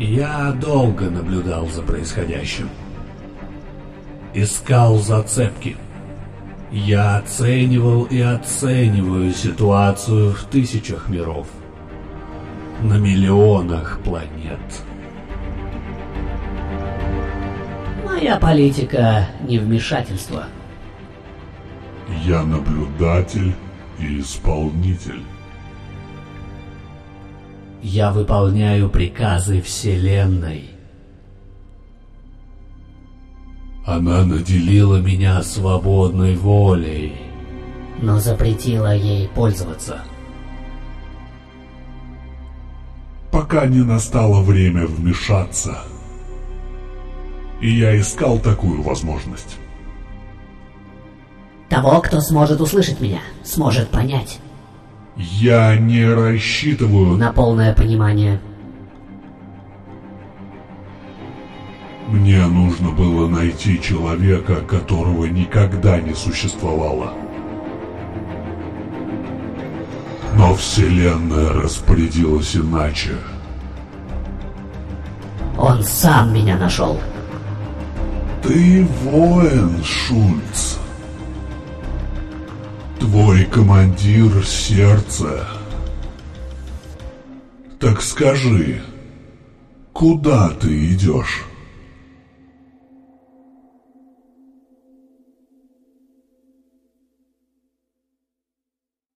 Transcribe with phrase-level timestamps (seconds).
[0.00, 2.70] Я долго наблюдал за происходящим.
[4.32, 5.76] Искал зацепки.
[6.72, 11.48] Я оценивал и оцениваю ситуацию в тысячах миров.
[12.82, 14.58] На миллионах планет.
[18.02, 20.46] Моя политика— не вмешательство.
[22.24, 23.52] Я наблюдатель
[23.98, 25.20] и исполнитель.
[27.82, 30.70] Я выполняю приказы Вселенной.
[33.86, 37.14] Она наделила меня свободной волей.
[38.02, 40.02] Но запретила ей пользоваться.
[43.32, 45.78] Пока не настало время вмешаться.
[47.60, 49.56] И я искал такую возможность.
[51.68, 54.38] Того, кто сможет услышать меня, сможет понять.
[55.20, 57.18] Я не рассчитываю...
[57.18, 58.40] На полное понимание.
[62.08, 67.12] Мне нужно было найти человека, которого никогда не существовало.
[70.36, 73.10] Но Вселенная распорядилась иначе.
[75.58, 76.98] Он сам меня нашел.
[78.42, 80.78] Ты воин, Шульц.
[83.00, 85.48] Твой командир сердца.
[87.80, 88.82] Так скажи,
[89.92, 91.44] куда ты идешь?